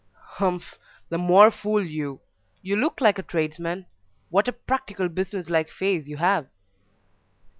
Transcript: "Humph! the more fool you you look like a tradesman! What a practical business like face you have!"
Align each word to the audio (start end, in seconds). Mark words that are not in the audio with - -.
"Humph! 0.37 0.79
the 1.09 1.19
more 1.19 1.51
fool 1.51 1.83
you 1.85 2.21
you 2.63 2.75
look 2.75 2.99
like 3.01 3.19
a 3.19 3.21
tradesman! 3.21 3.85
What 4.31 4.47
a 4.47 4.51
practical 4.51 5.09
business 5.09 5.47
like 5.47 5.69
face 5.69 6.07
you 6.07 6.17
have!" 6.17 6.47